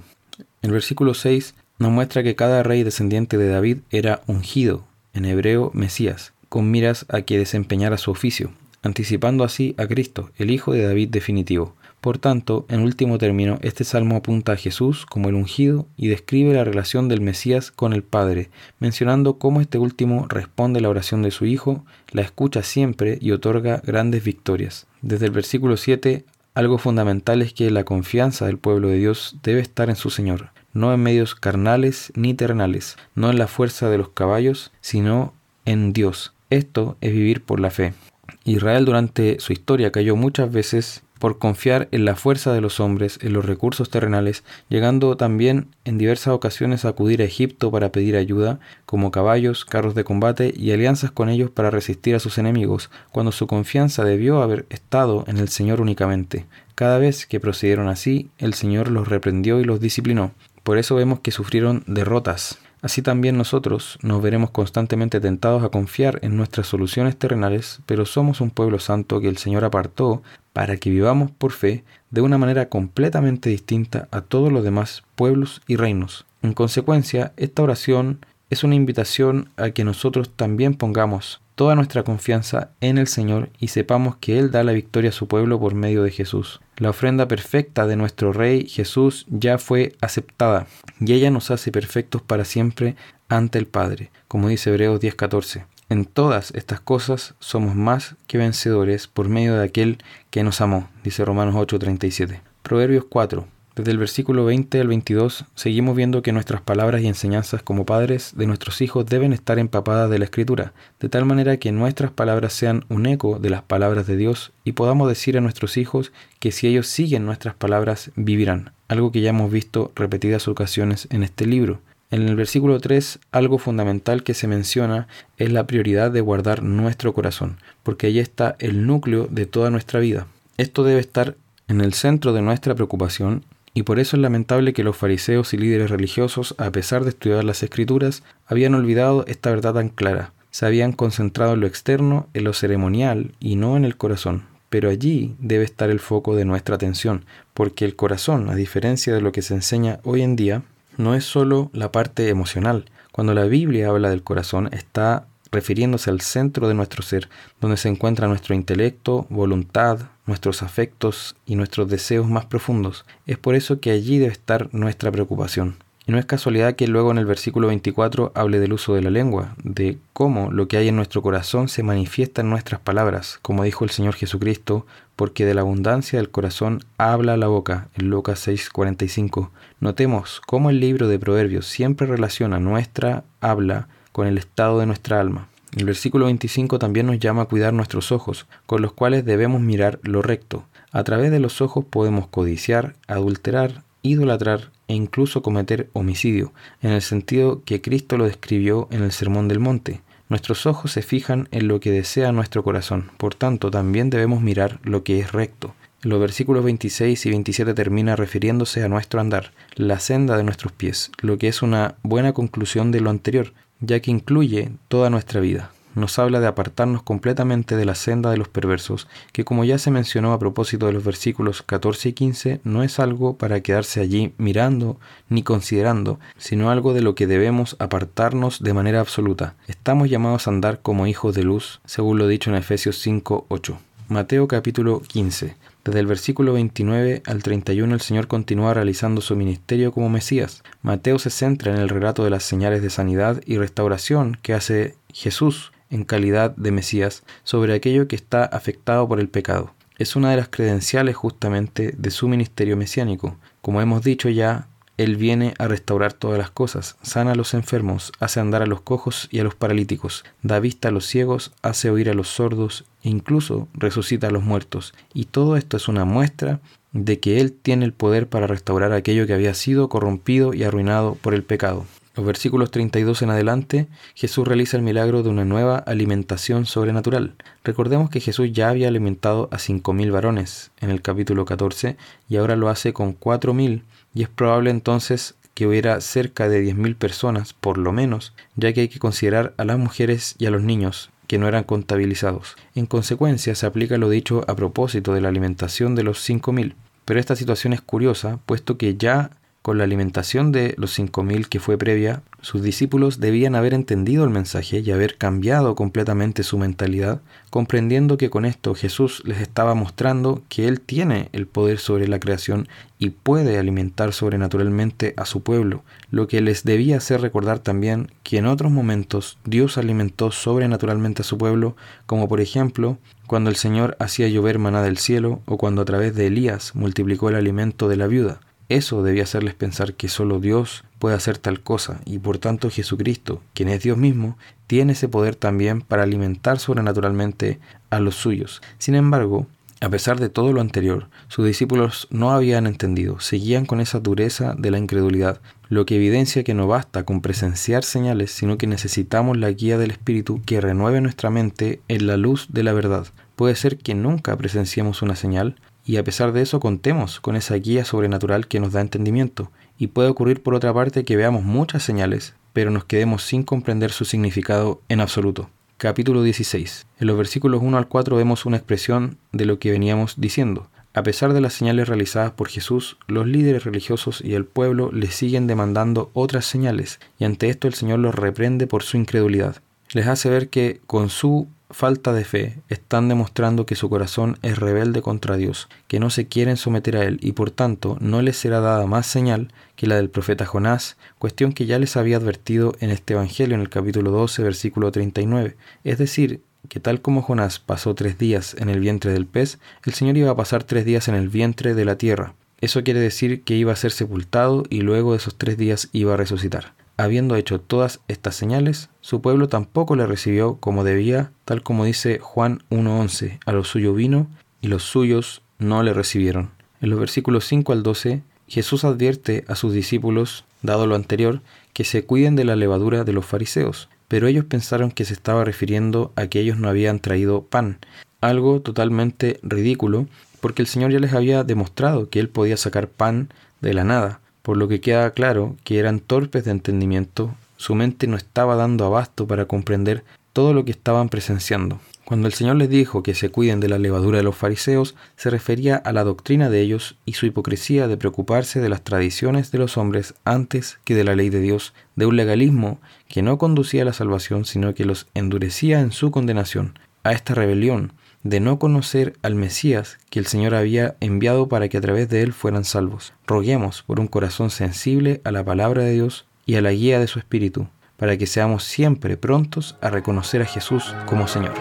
El 0.64 0.72
versículo 0.72 1.14
6 1.14 1.54
nos 1.80 1.92
muestra 1.92 2.24
que 2.24 2.36
cada 2.36 2.62
rey 2.62 2.84
descendiente 2.84 3.38
de 3.38 3.48
David 3.48 3.80
era 3.90 4.22
ungido, 4.28 4.84
en 5.14 5.26
hebreo 5.26 5.72
Mesías, 5.74 6.34
con 6.50 6.70
miras 6.70 7.06
a 7.10 7.22
que 7.22 7.38
desempeñara 7.38 7.98
su 7.98 8.12
oficio, 8.12 8.52
anticipando 8.84 9.44
así 9.44 9.76
a 9.78 9.88
Cristo, 9.88 10.32
el 10.38 10.52
Hijo 10.52 10.74
de 10.74 10.84
David 10.84 11.10
definitivo. 11.10 11.76
Por 12.02 12.18
tanto, 12.18 12.66
en 12.70 12.82
último 12.82 13.18
término, 13.18 13.60
este 13.62 13.84
salmo 13.84 14.16
apunta 14.16 14.54
a 14.54 14.58
Jesús 14.58 15.06
como 15.06 15.28
el 15.28 15.36
ungido 15.36 15.86
y 15.98 16.08
describe 16.08 16.54
la 16.54 16.64
relación 16.64 17.10
del 17.10 17.20
Mesías 17.20 17.72
con 17.72 17.92
el 17.92 18.04
Padre, 18.04 18.50
mencionando 18.80 19.38
cómo 19.38 19.60
este 19.60 19.78
último 19.78 20.26
responde 20.30 20.80
a 20.80 20.82
la 20.82 20.90
oración 20.90 21.22
de 21.24 21.32
su 21.32 21.46
Hijo, 21.46 21.86
la 22.12 22.22
escucha 22.22 22.64
siempre 22.64 23.18
y 23.20 23.32
otorga 23.32 23.82
grandes 23.86 24.24
victorias. 24.24 24.88
Desde 25.02 25.26
el 25.26 25.32
versículo 25.32 25.76
7, 25.76 26.26
algo 26.60 26.78
fundamental 26.78 27.42
es 27.42 27.54
que 27.54 27.72
la 27.72 27.84
confianza 27.84 28.46
del 28.46 28.58
pueblo 28.58 28.90
de 28.90 28.98
Dios 28.98 29.38
debe 29.44 29.62
estar 29.62 29.90
en 29.90 29.96
su 29.96 30.10
Señor 30.10 30.52
no 30.74 30.94
en 30.94 31.02
medios 31.02 31.36
carnales 31.36 32.12
ni 32.16 32.34
terrenales, 32.34 32.98
no 33.16 33.30
en 33.30 33.38
la 33.38 33.48
fuerza 33.48 33.90
de 33.90 33.98
los 33.98 34.10
caballos, 34.10 34.72
sino 34.82 35.34
en 35.66 35.94
Dios. 35.94 36.34
Esto 36.50 36.98
es 37.02 37.12
vivir 37.14 37.44
por 37.44 37.60
la 37.60 37.72
fe. 37.72 37.94
Israel 38.44 38.86
durante 38.86 39.40
su 39.40 39.54
historia 39.54 39.92
cayó 39.92 40.16
muchas 40.16 40.52
veces 40.52 41.04
por 41.20 41.38
confiar 41.38 41.90
en 41.92 42.06
la 42.06 42.16
fuerza 42.16 42.54
de 42.54 42.62
los 42.62 42.80
hombres, 42.80 43.20
en 43.22 43.34
los 43.34 43.46
recursos 43.46 43.90
terrenales, 43.90 44.44
llegando 44.70 45.18
también 45.18 45.68
en 45.84 45.98
diversas 45.98 46.34
ocasiones 46.34 46.86
a 46.86 46.90
acudir 46.90 47.22
a 47.22 47.26
Egipto 47.26 47.72
para 47.72 47.92
pedir 47.92 48.16
ayuda, 48.16 48.60
como 48.86 49.12
caballos, 49.12 49.66
carros 49.66 49.96
de 49.96 50.06
combate 50.06 50.54
y 50.56 50.72
alianzas 50.72 51.12
con 51.12 51.30
ellos 51.30 51.52
para 51.52 51.70
resistir 51.70 52.16
a 52.16 52.20
sus 52.20 52.38
enemigos, 52.38 52.90
cuando 53.12 53.32
su 53.34 53.48
confianza 53.48 54.06
debió 54.06 54.42
haber 54.42 54.66
estado 54.70 55.26
en 55.28 55.38
el 55.38 55.50
Señor 55.50 55.82
únicamente. 55.82 56.46
Cada 56.74 56.98
vez 56.98 57.26
que 57.26 57.42
procedieron 57.42 57.90
así, 57.90 58.30
el 58.38 58.54
Señor 58.54 58.90
los 58.90 59.10
reprendió 59.10 59.60
y 59.60 59.66
los 59.66 59.82
disciplinó. 59.82 60.32
Por 60.64 60.78
eso 60.78 60.96
vemos 60.96 61.20
que 61.20 61.32
sufrieron 61.32 61.84
derrotas. 61.86 62.60
Así 62.82 63.02
también 63.02 63.38
nosotros 63.38 64.00
nos 64.02 64.22
veremos 64.22 64.52
constantemente 64.52 65.20
tentados 65.20 65.64
a 65.64 65.70
confiar 65.70 66.20
en 66.22 66.38
nuestras 66.38 66.68
soluciones 66.68 67.18
terrenales, 67.18 67.82
pero 67.86 68.06
somos 68.06 68.40
un 68.40 68.52
pueblo 68.52 68.80
santo 68.80 69.20
que 69.20 69.28
el 69.28 69.38
Señor 69.38 69.66
apartó 69.66 70.24
para 70.54 70.78
que 70.78 70.90
vivamos 70.90 71.30
por 71.32 71.52
fe 71.52 71.84
de 72.10 72.22
una 72.22 72.38
manera 72.38 72.70
completamente 72.70 73.50
distinta 73.50 74.08
a 74.12 74.22
todos 74.22 74.52
los 74.52 74.64
demás 74.64 75.04
pueblos 75.16 75.62
y 75.68 75.76
reinos. 75.76 76.26
En 76.42 76.54
consecuencia, 76.54 77.34
esta 77.36 77.64
oración 77.64 78.20
es 78.50 78.64
una 78.64 78.76
invitación 78.76 79.50
a 79.58 79.72
que 79.72 79.84
nosotros 79.84 80.32
también 80.36 80.74
pongamos 80.74 81.42
toda 81.56 81.76
nuestra 81.76 82.04
confianza 82.04 82.70
en 82.80 82.98
el 82.98 83.08
Señor 83.08 83.50
y 83.60 83.68
sepamos 83.68 84.16
que 84.16 84.40
Él 84.40 84.50
da 84.50 84.64
la 84.64 84.72
victoria 84.72 85.10
a 85.10 85.14
su 85.14 85.28
pueblo 85.28 85.60
por 85.60 85.76
medio 85.76 86.04
de 86.04 86.12
Jesús. 86.12 86.62
La 86.80 86.92
ofrenda 86.92 87.28
perfecta 87.28 87.88
de 87.88 87.98
nuestro 87.98 88.32
Rey 88.32 88.66
Jesús 88.66 89.26
ya 89.30 89.58
fue 89.58 89.98
aceptada 90.00 90.66
y 91.02 91.12
ella 91.12 91.30
nos 91.30 91.52
hace 91.52 91.74
perfectos 91.74 92.22
para 92.22 92.46
siempre 92.46 92.96
ante 93.28 93.60
el 93.60 93.68
Padre, 93.68 94.12
como 94.30 94.48
dice 94.48 94.70
Hebreos 94.70 95.02
10:14. 95.02 95.66
En 95.90 96.06
todas 96.06 96.52
estas 96.52 96.80
cosas 96.80 97.36
somos 97.40 97.76
más 97.76 98.16
que 98.28 98.38
vencedores 98.38 99.08
por 99.08 99.28
medio 99.28 99.58
de 99.58 99.66
aquel 99.66 99.98
que 100.30 100.42
nos 100.42 100.62
amó, 100.62 100.90
dice 101.04 101.26
Romanos 101.26 101.56
8:37. 101.56 102.40
Proverbios 102.64 103.04
4. 103.10 103.46
Desde 103.76 103.92
el 103.92 103.98
versículo 103.98 104.46
20 104.46 104.82
al 104.82 104.88
22 104.88 105.46
seguimos 105.56 105.96
viendo 105.96 106.22
que 106.22 106.34
nuestras 106.34 106.62
palabras 106.62 107.02
y 107.02 107.08
enseñanzas 107.08 107.64
como 107.64 107.86
padres 107.86 108.34
de 108.36 108.48
nuestros 108.48 108.82
hijos 108.82 109.06
deben 109.06 109.32
estar 109.32 109.60
empapadas 109.60 110.10
de 110.10 110.20
la 110.20 110.26
Escritura, 110.26 110.74
de 111.00 111.08
tal 111.08 111.26
manera 111.26 111.58
que 111.58 111.72
nuestras 111.72 112.12
palabras 112.12 112.54
sean 112.54 112.84
un 112.90 113.06
eco 113.06 113.40
de 113.40 113.50
las 113.50 113.62
palabras 113.62 114.08
de 114.08 114.18
Dios 114.18 114.52
y 114.64 114.74
podamos 114.74 115.08
decir 115.08 115.38
a 115.38 115.42
nuestros 115.42 115.78
hijos 115.78 116.12
que 116.40 116.52
si 116.52 116.68
ellos 116.68 116.88
siguen 116.88 117.26
nuestras 117.26 117.56
palabras 117.56 118.12
vivirán, 118.16 118.72
algo 118.88 119.12
que 119.12 119.22
ya 119.22 119.30
hemos 119.30 119.52
visto 119.52 119.92
repetidas 119.96 120.48
ocasiones 120.48 121.08
en 121.12 121.24
este 121.24 121.46
libro. 121.46 121.80
En 122.12 122.28
el 122.28 122.36
versículo 122.36 122.80
3, 122.80 123.20
algo 123.32 123.60
fundamental 123.60 124.24
que 124.24 124.34
se 124.34 124.48
menciona 124.48 125.08
es 125.38 125.52
la 125.52 125.68
prioridad 125.68 126.10
de 126.10 126.22
guardar 126.22 126.64
nuestro 126.64 127.14
corazón, 127.14 127.58
porque 127.84 128.08
allí 128.08 128.20
está 128.20 128.56
el 128.58 128.88
núcleo 128.88 129.28
de 129.30 129.46
toda 129.46 129.70
nuestra 129.70 130.00
vida. 130.00 130.26
Esto 130.58 130.84
debe 130.84 131.00
estar 131.00 131.36
en 131.68 131.82
el 131.82 131.94
centro 131.94 132.34
de 132.34 132.42
nuestra 132.42 132.74
preocupación 132.74 133.46
y 133.80 133.84
por 133.84 133.98
eso 133.98 134.18
es 134.18 134.22
lamentable 134.22 134.74
que 134.74 134.84
los 134.84 134.98
fariseos 134.98 135.54
y 135.54 135.58
líderes 135.58 135.90
religiosos, 135.90 136.54
a 136.58 136.70
pesar 136.70 137.06
de 137.06 137.12
estudiar 137.12 137.46
las 137.46 137.64
escrituras, 137.64 138.24
habían 138.46 138.76
olvidado 138.76 139.24
esta 139.26 139.52
verdad 139.52 139.76
tan 139.76 139.88
clara. 139.88 140.34
Se 140.52 140.66
habían 140.66 140.92
concentrado 140.92 141.54
en 141.54 141.62
lo 141.62 141.68
externo, 141.68 142.28
en 142.34 142.44
lo 142.44 142.52
ceremonial 142.52 143.32
y 143.40 143.56
no 143.56 143.78
en 143.78 143.86
el 143.86 143.96
corazón. 143.96 144.44
Pero 144.70 144.90
allí 144.90 145.34
debe 145.40 145.64
estar 145.64 145.90
el 145.90 146.02
foco 146.02 146.36
de 146.36 146.44
nuestra 146.44 146.76
atención, 146.76 147.24
porque 147.54 147.86
el 147.86 147.96
corazón, 147.96 148.50
a 148.50 148.56
diferencia 148.56 149.14
de 149.14 149.22
lo 149.22 149.32
que 149.32 149.42
se 149.42 149.54
enseña 149.54 150.02
hoy 150.04 150.24
en 150.24 150.36
día, 150.36 150.64
no 150.98 151.16
es 151.16 151.24
solo 151.24 151.70
la 151.72 151.90
parte 151.90 152.28
emocional. 152.28 152.84
Cuando 153.14 153.34
la 153.34 153.46
Biblia 153.46 153.88
habla 153.88 154.10
del 154.10 154.24
corazón, 154.24 154.68
está 154.74 155.26
refiriéndose 155.52 156.10
al 156.10 156.22
centro 156.22 156.68
de 156.68 156.74
nuestro 156.74 157.02
ser, 157.04 157.30
donde 157.60 157.78
se 157.78 157.90
encuentra 157.90 158.28
nuestro 158.28 158.56
intelecto, 158.56 159.26
voluntad, 159.30 160.00
nuestros 160.26 160.64
afectos 160.64 161.36
y 161.46 161.56
nuestros 161.56 161.90
deseos 161.90 162.28
más 162.28 162.46
profundos. 162.46 163.06
Es 163.26 163.38
por 163.38 163.56
eso 163.56 163.80
que 163.80 163.92
allí 163.92 164.20
debe 164.20 164.32
estar 164.32 164.70
nuestra 164.74 165.12
preocupación. 165.12 165.78
Y 166.10 166.12
no 166.12 166.18
es 166.18 166.26
casualidad 166.26 166.76
que 166.76 166.88
luego 166.88 167.12
en 167.12 167.20
el 167.20 167.28
versículo 167.28 167.68
24 167.68 168.32
hable 168.34 168.60
del 168.60 168.74
uso 168.74 168.96
de 168.96 169.04
la 169.04 169.12
lengua, 169.12 169.54
de 169.64 170.00
cómo 170.12 170.52
lo 170.52 170.68
que 170.68 170.78
hay 170.78 170.88
en 170.88 170.96
nuestro 170.96 171.22
corazón 171.22 171.70
se 171.70 171.84
manifiesta 171.84 172.42
en 172.42 172.50
nuestras 172.50 172.82
palabras, 172.82 173.38
como 173.44 173.64
dijo 173.64 173.84
el 173.84 173.92
Señor 173.92 174.16
Jesucristo, 174.16 174.88
porque 175.16 175.46
de 175.46 175.54
la 175.54 175.62
abundancia 175.62 176.18
del 176.18 176.32
corazón 176.32 176.80
habla 176.98 177.38
la 177.38 177.46
boca, 177.46 177.90
en 177.94 178.10
Lucas 178.10 178.40
6:45. 178.48 179.52
Notemos 179.80 180.42
cómo 180.48 180.72
el 180.72 180.80
libro 180.80 181.08
de 181.08 181.20
Proverbios 181.20 181.68
siempre 181.68 182.08
relaciona 182.08 182.60
nuestra 182.60 183.24
habla 183.40 183.88
con 184.20 184.28
el 184.28 184.38
estado 184.38 184.82
de 184.82 184.86
nuestra 184.86 185.22
alma. 185.22 185.48
El 185.78 185.86
versículo 185.86 186.26
25 186.26 186.78
también 186.78 187.06
nos 187.06 187.20
llama 187.20 187.44
a 187.44 187.46
cuidar 187.46 187.72
nuestros 187.72 188.12
ojos, 188.12 188.48
con 188.66 188.82
los 188.82 188.92
cuales 188.92 189.24
debemos 189.24 189.62
mirar 189.62 190.02
lo 190.04 190.22
recto. 190.22 190.66
A 190.92 191.06
través 191.06 191.32
de 191.32 191.40
los 191.40 191.62
ojos 191.62 191.86
podemos 191.90 192.28
codiciar, 192.28 192.98
adulterar, 193.08 193.84
idolatrar 194.02 194.72
e 194.90 194.94
incluso 194.94 195.42
cometer 195.42 195.90
homicidio, 195.94 196.52
en 196.82 196.92
el 196.92 197.02
sentido 197.02 197.62
que 197.64 197.80
Cristo 197.80 198.18
lo 198.18 198.26
describió 198.26 198.90
en 198.92 199.04
el 199.04 199.14
Sermón 199.14 199.48
del 199.48 199.62
Monte. 199.62 200.02
Nuestros 200.28 200.66
ojos 200.66 200.92
se 200.92 201.02
fijan 201.02 201.48
en 201.52 201.70
lo 201.70 201.80
que 201.80 201.92
desea 201.92 202.34
nuestro 202.34 202.62
corazón, 202.62 203.12
por 203.16 203.36
tanto 203.36 203.72
también 203.72 204.10
debemos 204.10 204.42
mirar 204.42 204.82
lo 204.84 205.06
que 205.06 205.22
es 205.22 205.32
recto. 205.32 205.76
Los 206.02 206.20
versículos 206.20 206.66
26 206.66 207.26
y 207.26 207.30
27 207.30 207.74
termina 207.74 208.18
refiriéndose 208.18 208.84
a 208.84 208.90
nuestro 208.90 209.22
andar, 209.22 209.54
la 209.76 210.02
senda 210.02 210.36
de 210.36 210.44
nuestros 210.44 210.74
pies, 210.74 211.10
lo 211.22 211.38
que 211.38 211.48
es 211.48 211.62
una 211.62 211.96
buena 212.04 212.34
conclusión 212.34 212.92
de 212.92 213.00
lo 213.00 213.12
anterior, 213.12 213.54
ya 213.80 214.00
que 214.00 214.12
incluye 214.12 214.72
toda 214.88 215.10
nuestra 215.10 215.40
vida 215.40 215.72
nos 215.96 216.20
habla 216.20 216.40
de 216.40 216.48
apartarnos 216.48 217.04
completamente 217.04 217.76
de 217.76 217.86
la 217.86 217.96
senda 217.96 218.32
de 218.32 218.38
los 218.38 218.48
perversos, 218.48 219.08
que 219.32 219.44
como 219.44 219.64
ya 219.64 219.78
se 219.78 219.92
mencionó 219.92 220.34
a 220.34 220.40
propósito 220.40 220.86
de 220.88 220.94
los 220.94 221.04
versículos 221.04 221.62
14 221.62 222.10
y 222.10 222.14
15, 222.14 222.62
no 222.64 222.84
es 222.84 223.00
algo 223.00 223.38
para 223.38 223.62
quedarse 223.62 224.00
allí 224.00 224.34
mirando 224.38 225.00
ni 225.30 225.44
considerando, 225.44 226.20
sino 226.38 226.72
algo 226.72 226.94
de 226.94 227.02
lo 227.02 227.16
que 227.16 227.28
debemos 227.28 227.76
apartarnos 227.80 228.62
de 228.62 228.74
manera 228.74 229.00
absoluta. 229.00 229.56
Estamos 229.68 230.10
llamados 230.10 230.48
a 230.48 230.52
andar 230.52 230.82
como 230.82 231.08
hijos 231.08 231.36
de 231.36 231.44
luz, 231.44 231.82
según 231.86 232.18
lo 232.18 232.28
dicho 232.28 232.50
en 232.50 232.56
Efesios 232.56 233.00
5, 233.00 233.46
8. 233.50 233.80
Mateo 234.10 234.48
capítulo 234.48 235.02
15. 235.02 235.56
Desde 235.86 236.00
el 236.00 236.08
versículo 236.08 236.54
29 236.54 237.22
al 237.28 237.44
31 237.44 237.94
el 237.94 238.02
Señor 238.02 238.26
continúa 238.26 238.74
realizando 238.74 239.22
su 239.22 239.36
ministerio 239.36 239.92
como 239.92 240.10
Mesías. 240.10 240.64
Mateo 240.82 241.20
se 241.20 241.30
centra 241.30 241.76
en 241.76 241.80
el 241.80 241.90
relato 241.90 242.24
de 242.24 242.32
las 242.32 242.42
señales 242.42 242.82
de 242.82 242.90
sanidad 242.90 243.40
y 243.46 243.60
restauración 243.60 244.40
que 244.42 244.56
hace 244.56 244.96
Jesús 245.14 245.74
en 245.92 246.06
calidad 246.06 246.56
de 246.56 246.72
Mesías 246.72 247.22
sobre 247.44 247.76
aquello 247.76 248.08
que 248.08 248.16
está 248.16 248.46
afectado 248.46 249.08
por 249.08 249.20
el 249.20 249.30
pecado. 249.30 249.76
Es 250.00 250.16
una 250.16 250.32
de 250.32 250.38
las 250.38 250.50
credenciales 250.50 251.16
justamente 251.16 251.94
de 251.96 252.10
su 252.10 252.28
ministerio 252.28 252.76
mesiánico. 252.76 253.38
Como 253.62 253.80
hemos 253.80 254.02
dicho 254.02 254.28
ya, 254.28 254.66
Él 254.98 255.18
viene 255.18 255.54
a 255.60 255.68
restaurar 255.68 256.14
todas 256.14 256.40
las 256.40 256.50
cosas, 256.50 256.98
sana 257.04 257.34
a 257.34 257.36
los 257.36 257.54
enfermos, 257.54 258.12
hace 258.20 258.40
andar 258.40 258.64
a 258.64 258.66
los 258.66 258.82
cojos 258.82 259.28
y 259.30 259.38
a 259.38 259.44
los 259.44 259.54
paralíticos, 259.54 260.26
da 260.42 260.60
vista 260.60 260.88
a 260.88 260.92
los 260.92 261.06
ciegos, 261.06 261.52
hace 261.62 261.92
oír 261.92 262.10
a 262.10 262.16
los 262.16 262.30
sordos 262.30 262.86
incluso 263.04 263.68
resucita 263.74 264.28
a 264.28 264.32
los 264.32 264.44
muertos. 264.44 264.94
Y 265.14 265.26
todo 265.26 265.58
esto 265.58 265.78
es 265.78 265.88
una 265.88 266.06
muestra 266.06 266.60
de 266.92 267.20
que 267.20 267.40
Él 267.40 267.54
tiene 267.54 267.86
el 267.86 267.94
poder 267.94 268.28
para 268.28 268.48
restaurar 268.48 268.94
aquello 268.94 269.28
que 269.28 269.34
había 269.34 269.54
sido 269.54 269.90
corrompido 269.90 270.54
y 270.54 270.64
arruinado 270.64 271.16
por 271.16 271.34
el 271.34 271.44
pecado. 271.44 271.86
Los 272.16 272.26
versículos 272.26 272.72
32 272.72 273.22
en 273.22 273.30
adelante, 273.30 273.88
Jesús 274.14 274.46
realiza 274.46 274.76
el 274.76 274.84
milagro 274.84 275.24
de 275.24 275.30
una 275.30 275.46
nueva 275.46 275.78
alimentación 275.78 276.66
sobrenatural. 276.66 277.36
Recordemos 277.64 278.10
que 278.10 278.20
Jesús 278.20 278.52
ya 278.52 278.70
había 278.70 278.90
alimentado 278.90 279.48
a 279.52 279.58
5.000 279.58 280.12
varones 280.12 280.72
en 280.82 280.90
el 280.90 281.02
capítulo 281.02 281.46
14 281.46 281.96
y 282.28 282.36
ahora 282.36 282.58
lo 282.58 282.68
hace 282.68 282.92
con 282.92 283.18
4.000 283.18 283.84
y 284.14 284.24
es 284.24 284.30
probable 284.30 284.70
entonces 284.72 285.36
que 285.54 285.68
hubiera 285.68 286.02
cerca 286.02 286.50
de 286.50 286.62
10.000 286.62 286.96
personas, 286.96 287.54
por 287.54 287.78
lo 287.78 287.92
menos, 287.92 288.34
ya 288.56 288.74
que 288.74 288.82
hay 288.82 288.88
que 288.90 289.00
considerar 289.00 289.54
a 289.58 289.64
las 289.64 289.78
mujeres 289.78 290.36
y 290.40 290.46
a 290.46 290.52
los 290.52 290.64
niños, 290.64 291.12
que 291.30 291.38
no 291.38 291.48
eran 291.48 291.64
contabilizados. 291.64 292.56
En 292.74 292.88
consecuencia, 292.88 293.54
se 293.54 293.68
aplica 293.68 294.00
lo 294.00 294.10
dicho 294.10 294.44
a 294.48 294.56
propósito 294.56 295.14
de 295.14 295.22
la 295.22 295.30
alimentación 295.30 295.94
de 295.94 296.02
los 296.02 296.28
5.000. 296.28 296.74
Pero 297.06 297.20
esta 297.20 297.36
situación 297.36 297.72
es 297.72 297.82
curiosa, 297.82 298.40
puesto 298.48 298.80
que 298.80 298.98
ya 298.98 299.30
con 299.62 299.78
la 299.78 299.84
alimentación 299.84 300.52
de 300.52 300.74
los 300.78 300.94
cinco 300.94 301.22
mil 301.22 301.50
que 301.50 301.60
fue 301.60 301.78
previa, 301.78 302.24
sus 302.42 302.62
discípulos 302.62 303.20
debían 303.20 303.56
haber 303.56 303.74
entendido 303.74 304.24
el 304.24 304.30
mensaje 304.30 304.80
y 304.80 304.92
haber 304.92 305.18
cambiado 305.18 305.76
completamente 305.76 306.44
su 306.44 306.58
mentalidad, 306.58 307.22
comprendiendo 307.50 308.16
que 308.16 308.30
con 308.30 308.46
esto 308.46 308.74
Jesús 308.74 309.22
les 309.26 309.42
estaba 309.42 309.76
mostrando 309.76 310.44
que 310.48 310.68
Él 310.68 310.80
tiene 310.80 311.28
el 311.34 311.46
poder 311.46 311.80
sobre 311.80 312.08
la 312.08 312.20
creación 312.20 312.70
y 312.98 313.10
puede 313.10 313.58
alimentar 313.58 314.14
sobrenaturalmente 314.14 315.14
a 315.18 315.26
su 315.26 315.44
pueblo, 315.44 315.84
lo 316.10 316.28
que 316.28 316.40
les 316.40 316.64
debía 316.64 316.98
hacer 316.98 317.20
recordar 317.20 317.60
también 317.60 318.12
que 318.24 318.38
en 318.38 318.46
otros 318.46 318.72
momentos 318.72 319.38
Dios 319.44 319.78
alimentó 319.78 320.32
sobrenaturalmente 320.32 321.22
a 321.24 321.26
su 321.26 321.38
pueblo, 321.38 321.76
como 322.06 322.30
por 322.30 322.40
ejemplo 322.40 322.98
cuando 323.28 323.50
el 323.50 323.58
Señor 323.58 323.98
hacía 324.00 324.28
llover 324.30 324.58
maná 324.58 324.82
del 324.82 324.98
cielo 324.98 325.42
o 325.46 325.58
cuando 325.58 325.82
a 325.82 325.86
través 325.86 326.16
de 326.16 326.28
Elías 326.28 326.74
multiplicó 326.76 327.30
el 327.30 327.36
alimento 327.36 327.90
de 327.90 327.98
la 327.98 328.08
viuda. 328.08 328.40
Eso 328.70 329.02
debía 329.02 329.24
hacerles 329.24 329.56
pensar 329.56 329.96
que 329.96 330.08
solo 330.10 330.40
Dios 330.40 330.84
puede 331.00 331.16
hacer 331.16 331.40
tal 331.40 331.62
cosa 331.62 332.02
y 332.06 332.20
por 332.20 332.38
tanto 332.38 332.70
Jesucristo, 332.70 333.42
quien 333.56 333.68
es 333.68 333.82
Dios 333.82 333.98
mismo, 333.98 334.38
tiene 334.68 334.94
ese 334.94 335.08
poder 335.08 335.36
también 335.36 335.82
para 335.82 336.04
alimentar 336.04 336.60
sobrenaturalmente 336.60 337.60
a 337.90 338.00
los 338.00 338.14
suyos. 338.14 338.62
Sin 338.78 338.94
embargo, 338.94 339.48
a 339.82 339.90
pesar 339.90 340.20
de 340.20 340.30
todo 340.30 340.52
lo 340.52 340.62
anterior, 340.62 341.08
sus 341.30 341.48
discípulos 341.48 342.08
no 342.12 342.32
habían 342.32 342.68
entendido, 342.68 343.20
seguían 343.22 343.66
con 343.66 343.80
esa 343.80 344.00
dureza 344.02 344.54
de 344.58 344.72
la 344.72 344.78
incredulidad, 344.78 345.42
lo 345.70 345.86
que 345.86 345.96
evidencia 345.96 346.44
que 346.44 346.54
no 346.54 346.68
basta 346.68 347.06
con 347.06 347.22
presenciar 347.22 347.84
señales, 347.84 348.32
sino 348.32 348.58
que 348.58 348.68
necesitamos 348.68 349.38
la 349.38 349.50
guía 349.52 349.78
del 349.78 349.92
Espíritu 349.92 350.42
que 350.46 350.60
renueve 350.60 351.00
nuestra 351.00 351.30
mente 351.30 351.80
en 351.88 352.08
la 352.08 352.18
luz 352.18 352.48
de 352.50 352.64
la 352.64 352.74
verdad. 352.74 353.08
Puede 353.36 353.56
ser 353.56 353.78
que 353.78 353.96
nunca 353.96 354.36
presenciemos 354.36 355.02
una 355.02 355.16
señal, 355.16 355.56
y 355.90 355.98
a 355.98 356.04
pesar 356.04 356.34
de 356.34 356.44
eso 356.44 356.60
contemos 356.60 357.20
con 357.20 357.36
esa 357.36 357.56
guía 357.56 357.84
sobrenatural 357.84 358.46
que 358.46 358.60
nos 358.60 358.74
da 358.74 358.82
entendimiento. 358.82 359.52
Y 359.80 359.88
puede 359.88 360.08
ocurrir 360.08 360.44
por 360.44 360.54
otra 360.54 360.72
parte 360.72 361.04
que 361.04 361.16
veamos 361.16 361.42
muchas 361.42 361.82
señales, 361.82 362.36
pero 362.54 362.70
nos 362.70 362.86
quedemos 362.86 363.24
sin 363.24 363.42
comprender 363.42 363.92
su 363.92 364.06
significado 364.06 364.82
en 364.88 365.02
absoluto. 365.02 365.50
Capítulo 365.78 366.22
16. 366.22 366.86
En 367.00 367.08
los 367.08 367.18
versículos 367.18 367.64
1 367.64 367.76
al 367.76 367.88
4 367.88 368.16
vemos 368.16 368.46
una 368.46 368.58
expresión 368.58 369.18
de 369.32 369.46
lo 369.46 369.58
que 369.58 369.72
veníamos 369.72 370.22
diciendo. 370.22 370.68
A 370.94 371.02
pesar 371.02 371.34
de 371.34 371.42
las 371.42 371.54
señales 371.54 371.90
realizadas 371.90 372.34
por 372.34 372.50
Jesús, 372.50 373.00
los 373.08 373.26
líderes 373.26 373.64
religiosos 373.64 374.22
y 374.24 374.36
el 374.36 374.46
pueblo 374.46 374.92
le 374.92 375.08
siguen 375.08 375.48
demandando 375.48 376.12
otras 376.14 376.46
señales, 376.46 377.00
y 377.18 377.24
ante 377.24 377.50
esto 377.50 377.68
el 377.68 377.74
Señor 377.74 377.98
los 377.98 378.14
reprende 378.14 378.68
por 378.68 378.84
su 378.84 378.96
incredulidad. 378.96 379.56
Les 379.94 380.06
hace 380.06 380.30
ver 380.30 380.50
que 380.50 380.82
con 380.86 381.10
su 381.10 381.48
falta 381.72 382.14
de 382.14 382.26
fe 382.26 382.60
están 382.68 383.08
demostrando 383.10 383.66
que 383.66 383.76
su 383.76 383.90
corazón 383.90 384.38
es 384.42 384.58
rebelde 384.58 385.02
contra 385.02 385.38
Dios, 385.38 385.70
que 385.88 386.00
no 386.00 386.10
se 386.10 386.28
quieren 386.28 386.58
someter 386.58 386.98
a 386.98 387.04
Él 387.04 387.20
y 387.22 387.34
por 387.34 387.52
tanto 387.52 387.98
no 388.00 388.22
les 388.22 388.38
será 388.38 388.60
dada 388.60 388.86
más 388.88 389.06
señal 389.06 389.54
que 389.76 389.88
la 389.88 389.96
del 389.96 390.10
profeta 390.10 390.46
Jonás, 390.46 390.98
cuestión 391.20 391.54
que 391.54 391.66
ya 391.66 391.80
les 391.80 391.96
había 391.96 392.18
advertido 392.18 392.76
en 392.80 392.90
este 392.90 393.14
Evangelio 393.14 393.56
en 393.56 393.62
el 393.62 393.70
capítulo 393.70 394.12
12, 394.12 394.44
versículo 394.44 394.92
39. 394.92 395.56
Es 395.84 395.98
decir, 395.98 396.42
que 396.68 396.80
tal 396.80 397.02
como 397.02 397.22
Jonás 397.22 397.60
pasó 397.60 397.96
tres 397.96 398.18
días 398.18 398.56
en 398.60 398.70
el 398.70 398.80
vientre 398.80 399.14
del 399.14 399.26
pez, 399.26 399.60
el 399.86 399.94
Señor 399.94 400.18
iba 400.18 400.32
a 400.32 400.36
pasar 400.36 400.64
tres 400.64 400.86
días 400.86 401.08
en 401.08 401.16
el 401.16 401.30
vientre 401.30 401.76
de 401.76 401.86
la 401.86 401.98
tierra. 401.98 402.34
Eso 402.62 402.84
quiere 402.84 403.00
decir 403.00 403.44
que 403.44 403.56
iba 403.56 403.72
a 403.72 403.78
ser 403.78 403.92
sepultado 403.92 404.64
y 404.70 404.82
luego 404.82 405.12
de 405.12 405.18
esos 405.18 405.38
tres 405.38 405.58
días 405.58 405.88
iba 405.94 406.16
a 406.16 406.18
resucitar 406.18 406.79
habiendo 407.00 407.38
hecho 407.38 407.62
todas 407.62 408.02
estas 408.10 408.36
señales, 408.36 408.90
su 409.00 409.22
pueblo 409.22 409.48
tampoco 409.48 409.96
le 409.96 410.06
recibió 410.06 410.58
como 410.58 410.84
debía, 410.84 411.32
tal 411.46 411.64
como 411.64 411.86
dice 411.86 412.20
Juan 412.20 412.62
1.11, 412.70 413.40
a 413.46 413.52
los 413.54 413.70
suyos 413.70 413.96
vino 413.96 414.28
y 414.60 414.68
los 414.68 414.84
suyos 414.84 415.42
no 415.60 415.82
le 415.82 415.94
recibieron. 415.94 416.52
En 416.82 416.90
los 416.90 417.00
versículos 417.00 417.46
5 417.46 417.72
al 417.72 417.84
12, 417.84 418.22
Jesús 418.50 418.84
advierte 418.84 419.46
a 419.48 419.56
sus 419.56 419.72
discípulos, 419.72 420.44
dado 420.62 420.88
lo 420.88 420.96
anterior, 420.96 421.42
que 421.72 421.86
se 421.86 422.04
cuiden 422.04 422.36
de 422.36 422.44
la 422.44 422.58
levadura 422.58 423.06
de 423.06 423.14
los 423.14 423.26
fariseos, 423.26 423.88
pero 424.10 424.28
ellos 424.28 424.44
pensaron 424.44 424.92
que 424.92 425.06
se 425.06 425.14
estaba 425.14 425.46
refiriendo 425.46 426.12
a 426.18 426.28
que 426.28 426.42
ellos 426.42 426.58
no 426.58 426.68
habían 426.68 427.00
traído 427.00 427.44
pan, 427.44 427.80
algo 428.20 428.62
totalmente 428.62 429.40
ridículo, 429.42 430.08
porque 430.42 430.62
el 430.62 430.68
Señor 430.68 430.92
ya 430.92 431.00
les 431.00 431.14
había 431.14 431.46
demostrado 431.46 432.10
que 432.10 432.20
Él 432.20 432.28
podía 432.28 432.58
sacar 432.58 432.90
pan 432.90 433.30
de 433.62 433.74
la 433.74 433.86
nada, 433.86 434.20
por 434.50 434.58
lo 434.58 434.68
que 434.68 434.82
queda 434.82 435.12
claro 435.12 435.58
que 435.64 435.78
eran 435.78 436.00
torpes 436.00 436.44
de 436.44 436.50
entendimiento, 436.50 437.36
su 437.56 437.76
mente 437.76 438.08
no 438.08 438.18
estaba 438.18 438.56
dando 438.56 438.84
abasto 438.84 439.28
para 439.28 439.46
comprender 439.46 440.04
todo 440.34 440.56
lo 440.56 440.66
que 440.66 440.72
estaban 440.72 441.08
presenciando. 441.10 441.80
Cuando 442.04 442.26
el 442.26 442.34
Señor 442.34 442.56
les 442.56 442.68
dijo 442.68 443.04
que 443.04 443.14
se 443.14 443.30
cuiden 443.30 443.60
de 443.60 443.70
la 443.70 443.78
levadura 443.78 444.18
de 444.18 444.24
los 444.24 444.36
fariseos, 444.36 444.96
se 445.18 445.30
refería 445.30 445.76
a 445.76 445.92
la 445.92 446.04
doctrina 446.04 446.50
de 446.50 446.62
ellos 446.62 446.96
y 447.06 447.14
su 447.14 447.28
hipocresía 447.28 447.88
de 447.88 447.98
preocuparse 447.98 448.60
de 448.60 448.70
las 448.70 448.84
tradiciones 448.84 449.52
de 449.52 449.60
los 449.60 449.78
hombres 449.78 450.16
antes 450.26 450.80
que 450.84 450.96
de 450.96 451.04
la 451.04 451.16
ley 451.16 451.30
de 451.30 451.42
Dios, 451.42 451.76
de 451.96 452.08
un 452.08 452.16
legalismo 452.16 452.80
que 453.08 453.22
no 453.22 453.38
conducía 453.38 453.84
a 453.84 453.86
la 453.86 453.94
salvación, 453.94 454.46
sino 454.46 454.74
que 454.74 454.84
los 454.84 455.06
endurecía 455.14 455.80
en 455.80 455.92
su 455.92 456.10
condenación. 456.10 456.80
A 457.04 457.12
esta 457.12 457.36
rebelión 457.36 457.94
de 458.24 458.40
no 458.40 458.60
conocer 458.60 459.14
al 459.22 459.36
Mesías 459.36 459.98
que 460.10 460.20
el 460.20 460.26
Señor 460.26 460.56
había 460.56 460.96
enviado 461.00 461.48
para 461.48 461.70
que 461.70 461.78
a 461.78 461.82
través 461.82 462.10
de 462.10 462.22
él 462.22 462.34
fueran 462.34 462.66
salvos. 462.66 463.14
Roguemos 463.26 463.84
por 463.84 464.00
un 464.00 464.08
corazón 464.08 464.50
sensible 464.50 465.22
a 465.24 465.32
la 465.32 465.44
palabra 465.44 465.84
de 465.84 465.94
Dios 465.94 466.26
y 466.46 466.56
a 466.56 466.62
la 466.62 466.72
guía 466.72 467.00
de 467.00 467.08
su 467.08 467.20
Espíritu, 467.20 467.68
para 467.98 468.18
que 468.18 468.28
seamos 468.28 468.64
siempre 468.64 469.18
prontos 469.18 469.78
a 469.82 469.90
reconocer 469.90 470.42
a 470.42 470.46
Jesús 470.46 470.96
como 471.06 471.28
Señor. 471.28 471.54